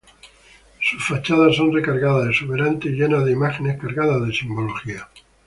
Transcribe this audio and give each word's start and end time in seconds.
Sus 0.81 1.05
fachadas 1.07 1.57
son 1.57 1.71
recargadas, 1.71 2.27
exuberantes 2.29 2.91
y 2.91 2.95
llenas 2.95 3.23
de 3.23 3.33
imágenes 3.33 3.79
cargadas 3.79 4.25
de 4.27 4.33
simbología. 4.33 5.07